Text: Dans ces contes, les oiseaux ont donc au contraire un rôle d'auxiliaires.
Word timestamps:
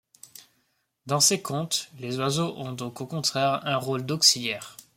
Dans 1.05 1.19
ces 1.19 1.43
contes, 1.43 1.89
les 1.99 2.17
oiseaux 2.17 2.55
ont 2.57 2.71
donc 2.71 3.01
au 3.01 3.05
contraire 3.05 3.61
un 3.67 3.77
rôle 3.77 4.03
d'auxiliaires. 4.03 4.75